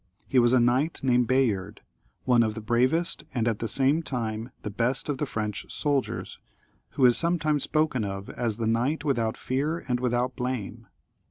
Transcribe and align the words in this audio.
He 0.27 0.39
was 0.39 0.51
a 0.51 0.59
knight 0.59 0.99
named 1.03 1.27
Bayard, 1.27 1.81
one 2.23 2.41
of 2.41 2.55
the 2.55 2.59
bravest 2.59 3.23
and 3.35 3.47
at 3.47 3.59
the 3.59 3.67
same 3.67 4.01
time 4.01 4.49
the 4.63 4.71
best 4.71 5.09
of 5.09 5.19
the 5.19 5.27
French 5.27 5.71
soldiers, 5.71 6.39
who 6.93 7.05
is 7.05 7.19
sometimes 7.19 7.65
spoken 7.65 8.03
of 8.03 8.27
as 8.31 8.57
the 8.57 8.65
knight 8.65 9.05
without 9.05 9.37
fear 9.37 9.85
and 9.87 9.99
without 9.99 10.35
blame. 10.35 10.87